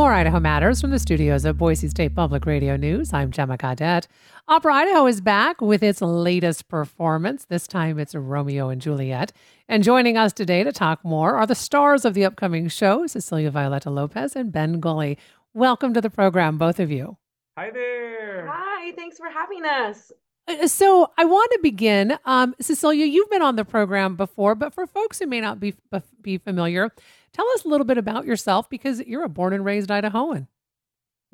More 0.00 0.14
Idaho 0.14 0.40
Matters 0.40 0.80
from 0.80 0.92
the 0.92 0.98
studios 0.98 1.44
of 1.44 1.58
Boise 1.58 1.86
State 1.86 2.14
Public 2.14 2.46
Radio 2.46 2.74
News. 2.74 3.12
I'm 3.12 3.30
Gemma 3.30 3.58
Gaudette. 3.58 4.06
Opera 4.48 4.76
Idaho 4.76 5.06
is 5.06 5.20
back 5.20 5.60
with 5.60 5.82
its 5.82 6.00
latest 6.00 6.68
performance. 6.68 7.44
This 7.44 7.66
time 7.66 7.98
it's 7.98 8.14
Romeo 8.14 8.70
and 8.70 8.80
Juliet. 8.80 9.30
And 9.68 9.84
joining 9.84 10.16
us 10.16 10.32
today 10.32 10.64
to 10.64 10.72
talk 10.72 11.04
more 11.04 11.36
are 11.36 11.46
the 11.46 11.54
stars 11.54 12.06
of 12.06 12.14
the 12.14 12.24
upcoming 12.24 12.68
show, 12.68 13.06
Cecilia 13.06 13.50
Violetta 13.50 13.90
Lopez 13.90 14.34
and 14.34 14.50
Ben 14.50 14.80
Gulley. 14.80 15.18
Welcome 15.52 15.92
to 15.92 16.00
the 16.00 16.08
program, 16.08 16.56
both 16.56 16.80
of 16.80 16.90
you. 16.90 17.18
Hi 17.58 17.68
there. 17.70 18.46
Hi, 18.50 18.92
thanks 18.92 19.18
for 19.18 19.28
having 19.28 19.66
us. 19.66 20.12
Uh, 20.48 20.66
so 20.66 21.10
I 21.18 21.26
want 21.26 21.50
to 21.52 21.58
begin. 21.62 22.18
Um, 22.24 22.54
Cecilia, 22.58 23.04
you've 23.04 23.28
been 23.28 23.42
on 23.42 23.56
the 23.56 23.66
program 23.66 24.16
before, 24.16 24.54
but 24.54 24.72
for 24.72 24.86
folks 24.86 25.18
who 25.18 25.26
may 25.26 25.42
not 25.42 25.60
be, 25.60 25.74
be 26.22 26.38
familiar, 26.38 26.90
Tell 27.32 27.48
us 27.54 27.64
a 27.64 27.68
little 27.68 27.86
bit 27.86 27.98
about 27.98 28.26
yourself 28.26 28.68
because 28.68 29.00
you're 29.00 29.24
a 29.24 29.28
born 29.28 29.52
and 29.52 29.64
raised 29.64 29.88
Idahoan. 29.88 30.46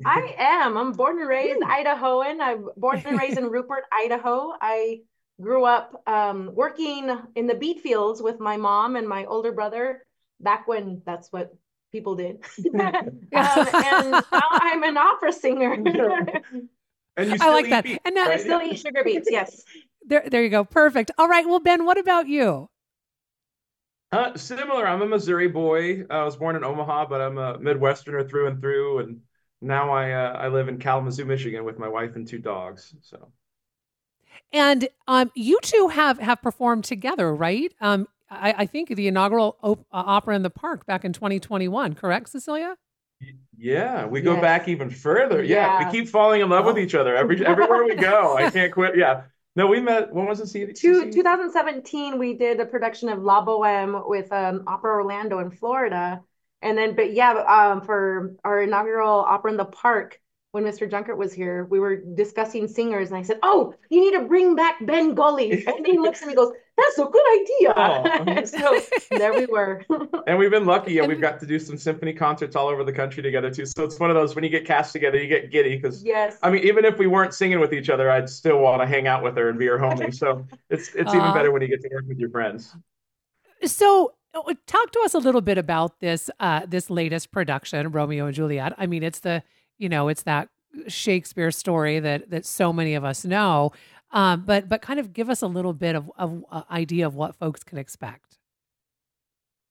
I 0.05 0.35
am. 0.37 0.77
I'm 0.77 0.91
born 0.91 1.19
and 1.19 1.27
raised 1.27 1.61
Idahoan. 1.61 2.39
I'm 2.39 2.69
born 2.77 3.01
and 3.05 3.17
raised 3.17 3.37
in 3.37 3.45
Rupert, 3.49 3.83
Idaho. 3.91 4.53
I 4.61 5.01
grew 5.41 5.65
up 5.65 6.03
um, 6.07 6.51
working 6.53 7.15
in 7.35 7.47
the 7.47 7.55
beet 7.55 7.81
fields 7.81 8.21
with 8.21 8.39
my 8.39 8.57
mom 8.57 8.95
and 8.95 9.07
my 9.07 9.25
older 9.25 9.51
brother 9.51 10.05
back 10.39 10.67
when 10.67 11.01
that's 11.05 11.31
what 11.31 11.55
people 11.91 12.15
did. 12.15 12.43
um, 12.75 12.81
and 13.33 14.11
now 14.11 14.23
I'm 14.31 14.83
an 14.83 14.97
opera 14.97 15.33
singer. 15.33 15.73
and 15.73 15.85
you 17.17 17.37
I 17.39 17.49
like 17.49 17.69
that. 17.69 17.83
Beets, 17.83 17.99
and 18.05 18.15
now 18.15 18.25
right? 18.25 18.39
I 18.39 18.43
still 18.43 18.61
eat 18.61 18.79
sugar 18.79 19.03
beets. 19.03 19.27
Yes. 19.31 19.63
There, 20.05 20.23
there 20.29 20.43
you 20.43 20.49
go. 20.49 20.63
Perfect. 20.63 21.11
All 21.17 21.27
right. 21.27 21.45
Well, 21.47 21.59
Ben, 21.59 21.85
what 21.85 21.97
about 21.97 22.27
you? 22.27 22.69
Uh, 24.11 24.37
similar. 24.37 24.87
I'm 24.87 25.01
a 25.01 25.05
Missouri 25.05 25.49
boy. 25.49 26.05
I 26.09 26.23
was 26.23 26.37
born 26.37 26.55
in 26.55 26.63
Omaha, 26.63 27.07
but 27.07 27.21
I'm 27.21 27.37
a 27.37 27.57
Midwesterner 27.57 28.27
through 28.29 28.47
and 28.47 28.61
through. 28.61 28.99
And 28.99 29.19
now 29.61 29.91
I 29.91 30.11
uh, 30.11 30.33
I 30.33 30.47
live 30.47 30.69
in 30.69 30.77
Kalamazoo, 30.77 31.25
Michigan, 31.25 31.65
with 31.65 31.77
my 31.77 31.89
wife 31.89 32.15
and 32.15 32.27
two 32.27 32.39
dogs. 32.39 32.95
So. 33.01 33.31
And 34.53 34.87
um, 35.07 35.31
you 35.35 35.59
two 35.61 35.89
have 35.89 36.19
have 36.19 36.41
performed 36.41 36.85
together, 36.85 37.35
right? 37.35 37.73
Um, 37.81 38.07
I, 38.29 38.53
I 38.59 38.65
think 38.65 38.89
the 38.89 39.07
inaugural 39.07 39.57
op- 39.61 39.85
uh, 39.91 40.03
opera 40.05 40.35
in 40.35 40.43
the 40.43 40.49
park 40.49 40.85
back 40.85 41.03
in 41.03 41.13
2021. 41.13 41.93
Correct, 41.95 42.29
Cecilia? 42.29 42.75
Yeah, 43.57 44.05
we 44.05 44.21
go 44.21 44.39
back 44.39 44.67
even 44.67 44.89
further. 44.89 45.43
Yeah. 45.43 45.81
yeah. 45.81 45.85
we 45.85 45.91
keep 45.91 46.07
falling 46.07 46.41
in 46.41 46.49
love 46.49 46.65
oh. 46.65 46.67
with 46.69 46.79
each 46.79 46.93
other 46.93 47.15
every 47.15 47.43
everywhere 47.45 47.83
we 47.83 47.95
go. 47.95 48.37
I 48.37 48.49
can't 48.51 48.71
quit. 48.71 48.95
Yeah, 48.95 49.23
no, 49.57 49.65
we 49.65 49.81
met. 49.81 50.13
When 50.13 50.27
was 50.27 50.39
it? 50.39 50.75
Two, 50.75 51.11
2017, 51.11 52.19
we 52.19 52.35
did 52.35 52.59
a 52.59 52.65
production 52.65 53.09
of 53.09 53.23
La 53.23 53.43
Boheme 53.43 54.07
with 54.07 54.31
um, 54.31 54.63
Opera 54.67 54.91
Orlando 54.91 55.39
in 55.39 55.49
Florida, 55.49 56.21
and 56.61 56.77
then, 56.77 56.95
but 56.95 57.11
yeah, 57.11 57.31
um, 57.31 57.81
for 57.81 58.35
our 58.43 58.61
inaugural 58.61 59.21
Opera 59.21 59.49
in 59.49 59.57
the 59.57 59.65
Park, 59.65 60.19
when 60.51 60.63
Mr. 60.63 60.89
Junkert 60.89 61.17
was 61.17 61.33
here, 61.33 61.65
we 61.65 61.79
were 61.79 61.97
discussing 61.97 62.67
singers, 62.67 63.09
and 63.09 63.17
I 63.17 63.21
said, 63.21 63.39
"Oh, 63.43 63.73
you 63.89 63.99
need 63.99 64.17
to 64.17 64.25
bring 64.25 64.55
back 64.55 64.85
Ben 64.85 65.13
Gulley." 65.13 65.65
And 65.67 65.85
he 65.85 65.97
looks 65.97 66.21
at 66.21 66.27
me, 66.27 66.33
and 66.33 66.37
goes, 66.37 66.53
"That's 66.77 66.97
a 66.97 67.05
good 67.05 67.25
idea." 67.41 67.73
Oh. 67.75 68.45
so 68.45 68.81
there 69.17 69.33
we 69.33 69.45
were. 69.45 69.85
and 70.27 70.39
we've 70.39 70.51
been 70.51 70.65
lucky, 70.65 70.99
and 70.99 71.07
we've 71.07 71.19
got 71.19 71.39
to 71.41 71.45
do 71.45 71.59
some 71.59 71.77
symphony 71.77 72.13
concerts 72.13 72.55
all 72.55 72.67
over 72.67 72.83
the 72.83 72.93
country 72.93 73.21
together 73.21 73.51
too. 73.51 73.65
So 73.65 73.83
it's 73.83 73.99
one 73.99 74.09
of 74.09 74.15
those 74.15 74.35
when 74.35 74.43
you 74.43 74.49
get 74.49 74.65
cast 74.65 74.93
together, 74.93 75.17
you 75.17 75.27
get 75.27 75.51
giddy 75.51 75.75
because 75.75 76.03
yes. 76.03 76.37
I 76.41 76.49
mean, 76.49 76.63
even 76.63 76.85
if 76.85 76.97
we 76.97 77.07
weren't 77.07 77.33
singing 77.33 77.59
with 77.59 77.73
each 77.73 77.89
other, 77.89 78.09
I'd 78.09 78.29
still 78.29 78.59
want 78.59 78.81
to 78.81 78.87
hang 78.87 79.05
out 79.07 79.23
with 79.23 79.35
her 79.37 79.49
and 79.49 79.59
be 79.59 79.67
her 79.67 79.77
homie. 79.77 80.15
So 80.15 80.45
it's 80.69 80.95
it's 80.95 81.13
uh, 81.13 81.17
even 81.17 81.33
better 81.33 81.51
when 81.51 81.61
you 81.61 81.67
get 81.67 81.81
to 81.81 81.89
work 81.93 82.05
with 82.07 82.19
your 82.19 82.29
friends. 82.29 82.73
So 83.65 84.13
uh, 84.33 84.53
talk 84.65 84.91
to 84.91 85.01
us 85.03 85.13
a 85.13 85.19
little 85.19 85.41
bit 85.41 85.57
about 85.57 85.99
this 85.99 86.29
uh, 86.39 86.65
this 86.65 86.89
latest 86.89 87.31
production, 87.31 87.91
Romeo 87.91 88.27
and 88.27 88.35
Juliet. 88.35 88.73
I 88.77 88.85
mean, 88.85 89.03
it's 89.03 89.19
the 89.19 89.43
you 89.77 89.89
know, 89.89 90.07
it's 90.07 90.23
that 90.23 90.49
Shakespeare 90.87 91.51
story 91.51 91.99
that 91.99 92.29
that 92.29 92.45
so 92.45 92.71
many 92.71 92.95
of 92.95 93.03
us 93.03 93.25
know. 93.25 93.71
Um, 94.11 94.43
but 94.45 94.69
but 94.69 94.81
kind 94.81 94.99
of 94.99 95.13
give 95.13 95.29
us 95.29 95.41
a 95.41 95.47
little 95.47 95.73
bit 95.73 95.95
of, 95.95 96.11
of 96.17 96.43
uh, 96.51 96.63
idea 96.71 97.05
of 97.05 97.15
what 97.15 97.35
folks 97.35 97.63
can 97.63 97.77
expect. 97.77 98.37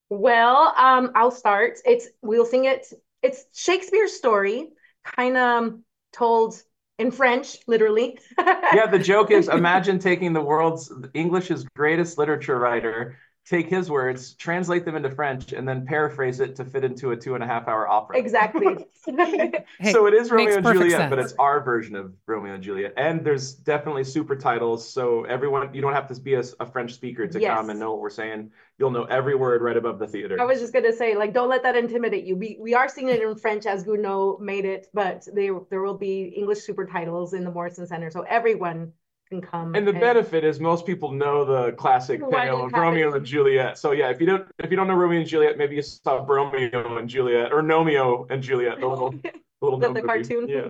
Well, 0.09 0.75
um, 0.77 1.11
I'll 1.15 1.31
start. 1.31 1.78
It's 1.84 2.09
we'll 2.22 2.47
sing 2.47 2.66
it. 2.66 2.87
It's 3.22 3.45
Shakespeare's 3.55 4.12
story, 4.12 4.69
kind 5.05 5.37
of 5.37 5.78
told 6.12 6.62
in 6.99 7.11
French, 7.11 7.59
literally. 7.66 8.19
yeah, 8.39 8.87
the 8.87 8.99
joke 8.99 9.31
is 9.31 9.49
imagine 9.53 9.99
taking 9.99 10.33
the 10.33 10.41
world's 10.41 10.93
English's 11.15 11.65
greatest 11.75 12.19
literature 12.19 12.59
writer 12.59 13.19
take 13.49 13.69
his 13.69 13.89
words, 13.89 14.34
translate 14.34 14.84
them 14.84 14.97
into 14.97 15.11
French, 15.11 15.53
and 15.53 15.69
then 15.69 15.87
paraphrase 15.87 16.41
it 16.41 16.57
to 16.57 16.65
fit 16.65 16.83
into 16.83 17.12
a 17.12 17.17
two 17.17 17.34
and 17.37 17.45
a 17.45 17.47
half 17.47 17.69
hour 17.69 17.87
opera. 17.87 18.19
Exactly. 18.19 18.87
hey, 19.07 19.65
so 19.93 20.07
it 20.07 20.15
is 20.15 20.31
Romeo 20.33 20.57
and 20.57 20.67
Juliet, 20.67 20.99
sense. 20.99 21.11
but 21.11 21.19
it's 21.21 21.33
our 21.39 21.62
version 21.62 21.95
of 21.95 22.12
Romeo 22.27 22.55
and 22.55 22.62
Juliet. 22.62 22.93
And 22.97 23.25
there's 23.25 23.55
definitely 23.55 24.03
super 24.03 24.34
titles. 24.34 24.89
So 24.89 25.25
everyone, 25.25 25.73
you 25.73 25.81
don't 25.81 25.93
have 25.93 26.09
to 26.09 26.21
be 26.21 26.34
a, 26.34 26.43
a 26.59 26.67
French 26.67 26.95
speaker 26.95 27.29
to 27.29 27.41
yes. 27.41 27.57
come 27.57 27.71
and 27.71 27.79
know 27.79 27.93
what 27.93 28.01
we're 28.01 28.11
saying. 28.11 28.51
You'll 28.79 28.91
know 28.91 29.05
every 29.05 29.37
word 29.37 29.63
right 29.63 29.77
above 29.77 30.01
the 30.01 30.09
theater. 30.09 30.41
I 30.41 30.45
was 30.45 30.61
just 30.61 30.73
gonna 30.73 30.93
say, 30.93 31.17
like, 31.17 31.33
don't 31.33 31.49
let 31.49 31.63
that 31.63 31.77
intimidate 31.77 32.25
you. 32.25 32.37
We 32.37 32.59
we 32.61 32.75
are 32.75 32.89
singing 32.89 33.15
it 33.15 33.23
in 33.23 33.37
French 33.37 33.65
as 33.65 33.84
Gounod 33.84 34.41
made 34.41 34.65
it, 34.65 34.89
but 34.93 35.27
they, 35.33 35.51
there 35.71 35.83
will 35.83 35.97
be 35.97 36.34
English 36.37 36.59
super 36.59 36.84
titles 36.84 37.33
in 37.33 37.45
the 37.45 37.51
Morrison 37.51 37.87
Center. 37.87 38.11
So 38.11 38.23
everyone 38.23 38.93
can 39.29 39.41
come. 39.41 39.75
And 39.75 39.87
the 39.87 39.93
and... 39.93 40.01
benefit 40.01 40.45
is 40.45 40.61
most 40.61 40.87
people 40.87 41.11
know 41.13 41.45
the 41.45 41.73
classic 41.73 42.21
tale 42.31 42.67
of 42.67 42.73
Romeo 42.73 43.15
and 43.15 43.25
Juliet. 43.25 43.79
So 43.79 43.93
yeah, 43.93 44.11
if 44.11 44.21
you 44.21 44.27
don't 44.27 44.47
if 44.59 44.71
you 44.71 44.77
don't 44.77 44.89
know 44.89 44.95
Romeo 44.95 45.21
and 45.21 45.29
Juliet, 45.29 45.59
maybe 45.59 45.77
you 45.77 45.83
saw 45.83 46.25
Romeo 46.27 46.97
and 46.99 47.09
Juliet 47.09 47.53
or 47.53 47.63
Gnomeo 47.63 48.31
and 48.31 48.43
Juliet, 48.43 48.81
the 48.81 48.87
little 48.87 49.15
little 49.61 49.79
the, 49.79 49.93
the 49.93 50.03
cartoon. 50.03 50.49
Yeah. 50.49 50.69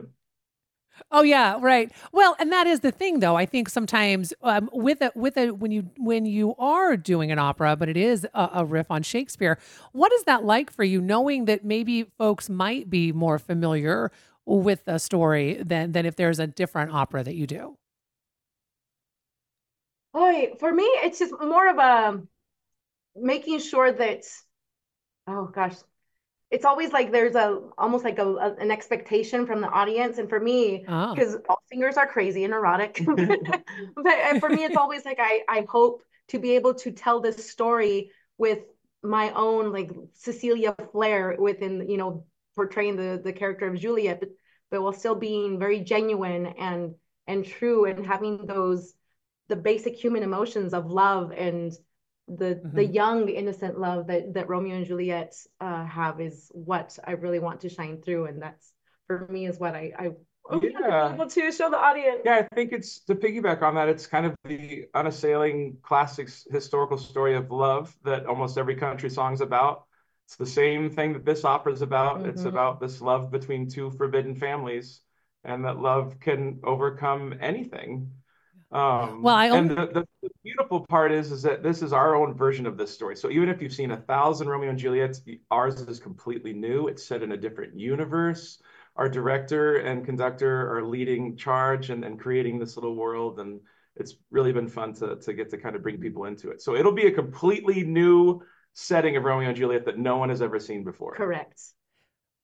Oh 1.11 1.23
yeah, 1.23 1.59
right. 1.61 1.93
Well, 2.13 2.37
and 2.39 2.51
that 2.53 2.67
is 2.67 2.81
the 2.81 2.91
thing, 2.91 3.21
though. 3.21 3.37
I 3.37 3.45
think 3.45 3.69
sometimes 3.69 4.33
um, 4.43 4.71
with 4.73 5.03
a 5.03 5.13
with 5.15 5.37
a 5.37 5.51
when 5.51 5.71
you 5.71 5.91
when 5.99 6.25
you 6.25 6.55
are 6.57 6.97
doing 6.97 7.31
an 7.31 7.39
opera, 7.39 7.77
but 7.77 7.89
it 7.89 7.97
is 7.97 8.27
a, 8.35 8.51
a, 8.55 8.65
riff 8.65 8.91
on 8.91 9.03
Shakespeare. 9.03 9.59
What 9.93 10.13
is 10.13 10.25
that 10.25 10.45
like 10.45 10.71
for 10.71 10.85
you, 10.85 11.01
knowing 11.03 11.45
that 11.45 11.65
maybe 11.65 12.05
folks 12.17 12.49
might 12.49 12.89
be 12.89 13.13
more 13.13 13.39
familiar 13.39 14.11
with 14.47 14.85
the 14.87 14.99
story 14.99 15.63
than 15.63 15.93
than 15.93 16.07
if 16.07 16.17
there's 16.17 16.39
a 16.39 16.47
different 16.47 16.93
opera 16.93 17.23
that 17.23 17.35
you 17.35 17.47
do? 17.47 17.77
Boy, 20.17 20.53
for 20.59 20.73
me, 20.73 20.85
it's 20.85 21.19
just 21.19 21.35
more 21.39 21.69
of 21.69 21.77
a 21.77 22.23
making 23.15 23.59
sure 23.59 23.93
that, 23.93 24.23
oh 25.27 25.45
gosh, 25.45 25.75
it's 26.51 26.65
always 26.65 26.91
like 26.91 27.13
there's 27.13 27.35
a 27.35 27.61
almost 27.77 28.03
like 28.03 28.19
a, 28.19 28.27
a 28.27 28.55
an 28.55 28.71
expectation 28.71 29.45
from 29.45 29.61
the 29.61 29.69
audience. 29.69 30.17
And 30.17 30.31
for 30.31 30.41
me, 30.41 30.79
because 30.79 31.35
oh. 31.35 31.43
all 31.51 31.59
singers 31.71 31.99
are 31.99 32.07
crazy 32.07 32.45
and 32.45 32.55
erotic, 32.55 32.99
but 33.05 34.07
uh, 34.07 34.41
for 34.41 34.49
me, 34.49 34.65
it's 34.65 34.79
always 34.79 35.05
like 35.05 35.19
I 35.21 35.43
I 35.51 35.67
hope 35.69 36.03
to 36.29 36.39
be 36.39 36.53
able 36.53 36.73
to 36.77 36.93
tell 36.93 37.21
this 37.21 37.51
story 37.51 38.11
with 38.39 38.61
my 39.03 39.33
own 39.33 39.71
like 39.71 39.91
Cecilia 40.15 40.75
flair 40.93 41.37
within 41.39 41.91
you 41.91 41.99
know 41.99 42.25
portraying 42.55 42.97
the 42.97 43.21
the 43.23 43.35
character 43.35 43.69
of 43.69 43.79
Juliet, 43.79 44.21
but 44.21 44.31
but 44.71 44.81
while 44.81 44.95
still 44.95 45.15
being 45.15 45.59
very 45.59 45.81
genuine 45.81 46.47
and 46.47 46.95
and 47.27 47.45
true 47.45 47.85
and 47.85 48.07
having 48.07 48.47
those 48.47 48.95
the 49.49 49.57
basic 49.57 49.95
human 49.95 50.23
emotions 50.23 50.75
of 50.75 50.91
love 50.91 51.33
and 51.33 51.73
the 52.29 52.57
mm-hmm. 52.57 52.77
the 52.77 52.85
young 52.85 53.29
innocent 53.29 53.79
love 53.79 54.09
that 54.09 54.35
that 54.35 54.49
Romeo 54.49 54.77
and 54.77 54.87
Juliet 54.87 55.35
uh, 55.61 55.85
have 55.85 56.21
is 56.21 56.51
what 56.53 56.99
I 57.05 57.13
really 57.13 57.39
want 57.39 57.61
to 57.61 57.69
shine 57.69 58.03
through, 58.03 58.27
and 58.27 58.43
that's 58.43 58.73
for 59.07 59.27
me 59.31 59.47
is 59.47 59.59
what 59.59 59.75
I 59.75 59.93
I 59.97 60.11
yeah. 60.63 61.13
able 61.13 61.29
to 61.29 61.53
show 61.53 61.71
the 61.71 61.79
audience. 61.79 62.23
Yeah, 62.25 62.37
I 62.51 62.55
think 62.55 62.73
it's 62.73 63.01
to 63.05 63.15
piggyback 63.15 63.63
on 63.63 63.75
that. 63.77 63.89
It's 63.89 64.07
kind 64.07 64.27
of 64.27 64.35
the 64.45 64.87
unassailing 64.95 65.79
classics 65.83 66.47
historical 66.51 66.99
story 66.99 67.37
of 67.37 67.51
love 67.51 67.97
that 68.05 68.27
almost 68.27 68.59
every 68.59 68.77
country 68.77 69.11
song's 69.11 69.41
about. 69.41 69.85
It's 70.27 70.37
the 70.37 70.47
same 70.47 70.91
thing 70.91 71.13
that 71.13 71.25
this 71.25 71.45
opera 71.45 71.73
is 71.73 71.83
about. 71.83 72.19
Mm-hmm. 72.19 72.31
It's 72.31 72.45
about 72.45 72.81
this 72.81 73.01
love 73.01 73.31
between 73.31 73.69
two 73.69 73.91
forbidden 73.93 74.35
families, 74.35 75.01
and 75.45 75.65
that 75.65 75.79
love 75.79 76.19
can 76.21 76.61
overcome 76.65 77.35
anything. 77.41 78.11
Um, 78.73 79.23
well, 79.23 79.37
I 79.37 79.47
and 79.47 79.71
the, 79.71 79.75
the, 79.75 80.07
the, 80.23 80.31
beautiful 80.43 80.85
part 80.89 81.13
is 81.13 81.31
is 81.31 81.43
that 81.43 81.63
this 81.63 81.83
is 81.83 81.93
our 81.93 82.17
own 82.17 82.35
version 82.35 82.67
of 82.67 82.77
this 82.77 82.93
story. 82.93 83.17
So 83.17 83.31
even 83.31 83.49
if 83.49 83.63
you've 83.63 83.73
seen 83.73 83.93
a 83.93 83.97
thousand 83.97 84.49
Romeo 84.49 84.71
and 84.71 84.79
Juliet's, 84.79 85.23
ours 85.51 85.81
is 85.83 86.01
completely 86.01 86.53
new. 86.53 86.89
It's 86.89 87.05
set 87.05 87.23
in 87.23 87.33
a 87.33 87.37
different 87.37 87.79
universe. 87.79 88.61
Our 88.97 89.09
director 89.09 89.77
and 89.77 90.05
conductor 90.05 90.77
are 90.77 90.85
leading 90.85 91.37
charge 91.37 91.91
and, 91.91 92.05
and 92.05 92.19
creating 92.19 92.59
this 92.59 92.77
little 92.77 92.97
world, 92.97 93.39
and 93.39 93.61
it's 93.95 94.17
really 94.31 94.53
been 94.53 94.69
fun 94.69 94.95
to 94.95 95.17
to 95.17 95.33
get 95.33 95.51
to 95.51 95.59
kind 95.59 95.77
of 95.77 95.83
bring 95.83 95.99
people 95.99 96.25
into 96.25 96.51
it. 96.51 96.61
So 96.61 96.75
it'll 96.75 96.93
be 96.93 97.07
a 97.07 97.13
completely 97.13 97.85
new 97.85 98.43
setting 98.73 99.17
of 99.17 99.25
Romeo 99.25 99.49
and 99.49 99.57
Juliet 99.57 99.85
that 99.87 99.99
no 99.99 100.17
one 100.17 100.29
has 100.29 100.43
ever 100.43 100.59
seen 100.59 100.83
before. 100.83 101.15
Correct. 101.15 101.63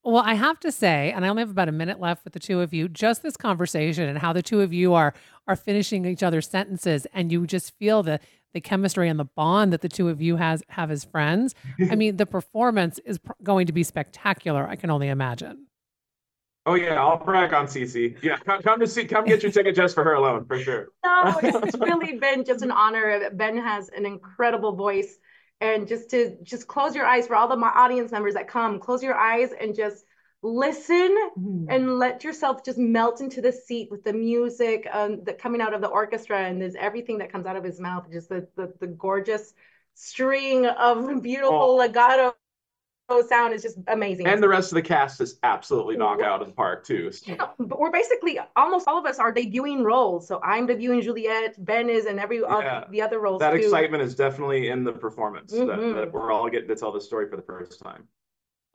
Well, 0.04 0.22
I 0.24 0.34
have 0.34 0.58
to 0.60 0.72
say, 0.72 1.12
and 1.12 1.24
I 1.24 1.28
only 1.28 1.42
have 1.42 1.50
about 1.50 1.68
a 1.68 1.72
minute 1.72 2.00
left 2.00 2.24
with 2.24 2.32
the 2.32 2.40
two 2.40 2.60
of 2.60 2.74
you, 2.74 2.88
just 2.88 3.22
this 3.22 3.36
conversation 3.36 4.08
and 4.08 4.18
how 4.18 4.32
the 4.32 4.42
two 4.42 4.60
of 4.60 4.72
you 4.72 4.94
are 4.94 5.14
are 5.46 5.56
finishing 5.56 6.04
each 6.04 6.22
other's 6.22 6.48
sentences 6.48 7.06
and 7.12 7.30
you 7.30 7.46
just 7.46 7.76
feel 7.78 8.02
the 8.02 8.18
the 8.52 8.60
chemistry 8.60 9.08
and 9.08 9.18
the 9.18 9.24
bond 9.24 9.72
that 9.72 9.80
the 9.80 9.88
two 9.88 10.08
of 10.08 10.20
you 10.20 10.36
has 10.36 10.62
have 10.68 10.90
as 10.90 11.04
friends. 11.04 11.54
I 11.90 11.94
mean, 11.94 12.16
the 12.16 12.26
performance 12.26 12.98
is 13.04 13.18
pr- 13.18 13.32
going 13.42 13.66
to 13.66 13.72
be 13.72 13.82
spectacular. 13.82 14.68
I 14.68 14.76
can 14.76 14.90
only 14.90 15.08
imagine. 15.08 15.66
Oh 16.66 16.74
yeah, 16.74 17.00
I'll 17.00 17.16
brag 17.24 17.54
on 17.54 17.66
Cece. 17.66 18.22
Yeah, 18.22 18.36
come, 18.36 18.62
come 18.62 18.78
to 18.80 18.86
see, 18.86 19.04
come 19.04 19.24
get 19.24 19.42
your 19.42 19.50
ticket 19.50 19.74
just 19.74 19.94
for 19.94 20.04
her 20.04 20.12
alone, 20.14 20.44
for 20.44 20.58
sure. 20.58 20.88
No, 21.04 21.38
it's 21.42 21.78
really 21.78 22.18
been 22.18 22.44
just 22.44 22.62
an 22.62 22.72
honor. 22.72 23.30
Ben 23.32 23.56
has 23.56 23.88
an 23.90 24.04
incredible 24.04 24.72
voice, 24.74 25.18
and 25.62 25.86
just 25.86 26.10
to 26.10 26.36
just 26.42 26.66
close 26.66 26.94
your 26.94 27.06
eyes 27.06 27.28
for 27.28 27.36
all 27.36 27.48
the 27.48 27.56
my 27.56 27.68
audience 27.68 28.10
members 28.10 28.34
that 28.34 28.48
come, 28.48 28.80
close 28.80 29.02
your 29.02 29.16
eyes 29.16 29.50
and 29.58 29.74
just 29.74 30.04
listen 30.42 31.16
mm-hmm. 31.38 31.66
and 31.70 31.98
let 32.00 32.24
yourself 32.24 32.64
just 32.64 32.76
melt 32.76 33.20
into 33.20 33.40
the 33.40 33.52
seat 33.52 33.88
with 33.88 34.02
the 34.02 34.12
music 34.12 34.88
um, 34.92 35.22
that 35.22 35.38
coming 35.38 35.60
out 35.60 35.72
of 35.72 35.80
the 35.80 35.86
orchestra 35.86 36.36
and 36.36 36.60
there's 36.60 36.74
everything 36.74 37.18
that 37.18 37.30
comes 37.30 37.46
out 37.46 37.54
of 37.54 37.62
his 37.62 37.80
mouth, 37.80 38.04
just 38.10 38.28
the 38.28 38.46
the, 38.56 38.72
the 38.80 38.88
gorgeous 38.88 39.54
string 39.94 40.66
of 40.66 41.22
beautiful 41.22 41.54
oh. 41.54 41.76
legato 41.76 42.34
sound 43.28 43.52
is 43.52 43.62
just 43.62 43.78
amazing. 43.88 44.26
And 44.26 44.42
the 44.42 44.48
rest 44.48 44.72
of 44.72 44.76
the 44.76 44.82
cast 44.82 45.20
is 45.20 45.38
absolutely 45.42 45.96
knock 45.96 46.20
out 46.20 46.40
of 46.40 46.46
the 46.48 46.54
park 46.54 46.84
too. 46.84 47.12
So. 47.12 47.32
Yeah, 47.32 47.48
but 47.58 47.78
we're 47.78 47.90
basically 47.90 48.38
almost 48.56 48.88
all 48.88 48.98
of 48.98 49.04
us 49.04 49.18
are 49.18 49.32
debuting 49.32 49.84
roles. 49.84 50.26
So 50.26 50.40
I'm 50.42 50.66
debuting 50.66 51.02
Juliet, 51.02 51.62
Ben 51.64 51.90
is, 51.90 52.06
and 52.06 52.18
every 52.18 52.40
yeah. 52.40 52.84
the 52.90 53.02
other 53.02 53.20
roles. 53.20 53.40
That 53.40 53.50
too. 53.50 53.58
excitement 53.58 54.02
is 54.02 54.14
definitely 54.14 54.68
in 54.68 54.84
the 54.84 54.92
performance 54.92 55.52
mm-hmm. 55.52 55.66
that, 55.66 55.94
that 55.94 56.12
we're 56.12 56.32
all 56.32 56.48
getting 56.48 56.68
to 56.68 56.76
tell 56.76 56.92
the 56.92 57.00
story 57.00 57.28
for 57.28 57.36
the 57.36 57.42
first 57.42 57.80
time. 57.80 58.08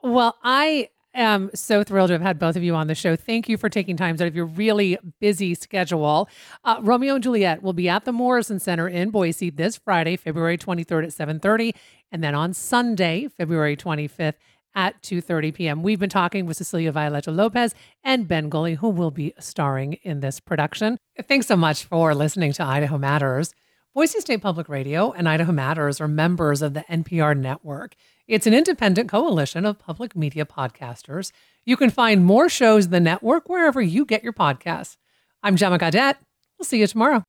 Well, 0.02 0.36
I 0.44 0.90
am 1.14 1.50
so 1.54 1.82
thrilled 1.82 2.08
to 2.08 2.14
have 2.14 2.22
had 2.22 2.38
both 2.38 2.56
of 2.56 2.62
you 2.62 2.74
on 2.74 2.86
the 2.86 2.94
show. 2.94 3.16
Thank 3.16 3.48
you 3.48 3.56
for 3.56 3.68
taking 3.68 3.96
time 3.96 4.14
out 4.14 4.22
of 4.22 4.36
your 4.36 4.46
really 4.46 4.98
busy 5.20 5.54
schedule. 5.54 6.28
Uh, 6.64 6.78
Romeo 6.80 7.14
and 7.14 7.24
Juliet 7.24 7.62
will 7.62 7.72
be 7.72 7.88
at 7.88 8.04
the 8.04 8.12
Morrison 8.12 8.58
Center 8.58 8.88
in 8.88 9.10
Boise 9.10 9.50
this 9.50 9.76
Friday, 9.76 10.16
February 10.16 10.58
23rd 10.58 11.04
at 11.04 11.12
7:30, 11.12 11.74
and 12.12 12.22
then 12.22 12.34
on 12.34 12.52
Sunday, 12.52 13.28
February 13.28 13.76
25th 13.76 14.34
at 14.74 15.02
2:30 15.02 15.54
p.m. 15.54 15.82
We've 15.82 15.98
been 15.98 16.10
talking 16.10 16.46
with 16.46 16.56
Cecilia 16.56 16.92
Violetta 16.92 17.30
Lopez 17.30 17.74
and 18.04 18.28
Ben 18.28 18.48
Gulley, 18.48 18.74
who 18.74 18.88
will 18.88 19.10
be 19.10 19.34
starring 19.38 19.94
in 20.02 20.20
this 20.20 20.40
production. 20.40 20.98
Thanks 21.26 21.46
so 21.46 21.56
much 21.56 21.84
for 21.84 22.14
listening 22.14 22.52
to 22.54 22.64
Idaho 22.64 22.98
Matters. 22.98 23.54
Boise 23.94 24.20
State 24.20 24.42
Public 24.42 24.68
Radio 24.68 25.10
and 25.10 25.28
Idaho 25.28 25.50
Matters 25.50 26.00
are 26.00 26.06
members 26.06 26.62
of 26.62 26.74
the 26.74 26.84
NPR 26.88 27.36
network. 27.36 27.96
It's 28.28 28.46
an 28.46 28.52
independent 28.52 29.08
coalition 29.08 29.64
of 29.64 29.78
public 29.78 30.14
media 30.14 30.44
podcasters. 30.44 31.32
You 31.64 31.78
can 31.78 31.88
find 31.88 32.22
more 32.22 32.50
shows 32.50 32.84
in 32.84 32.90
the 32.90 33.00
network 33.00 33.48
wherever 33.48 33.80
you 33.80 34.04
get 34.04 34.22
your 34.22 34.34
podcasts. 34.34 34.98
I'm 35.42 35.56
Gemma 35.56 35.78
Gaudette. 35.78 36.16
We'll 36.58 36.66
see 36.66 36.78
you 36.78 36.86
tomorrow. 36.86 37.24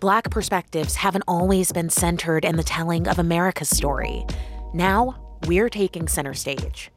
Black 0.00 0.28
perspectives 0.28 0.96
haven't 0.96 1.22
always 1.28 1.70
been 1.70 1.90
centered 1.90 2.44
in 2.44 2.56
the 2.56 2.64
telling 2.64 3.06
of 3.06 3.20
America's 3.20 3.70
story. 3.70 4.26
Now, 4.74 5.38
we're 5.46 5.68
taking 5.68 6.08
center 6.08 6.34
stage. 6.34 6.90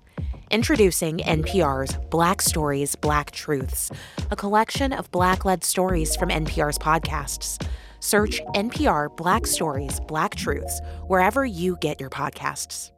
Introducing 0.50 1.20
NPR's 1.20 1.96
Black 2.10 2.42
Stories, 2.42 2.96
Black 2.96 3.30
Truths, 3.30 3.92
a 4.32 4.36
collection 4.36 4.92
of 4.92 5.12
Black 5.12 5.46
led 5.46 5.64
stories 5.64 6.16
from 6.16 6.30
NPR's 6.30 6.80
podcasts. 6.80 7.64
Search 8.00 8.42
NPR 8.56 9.16
Black 9.16 9.46
Stories, 9.46 10.00
Black 10.08 10.34
Truths 10.34 10.82
wherever 11.06 11.46
you 11.46 11.78
get 11.80 12.02
your 12.02 12.10
podcasts. 12.10 12.90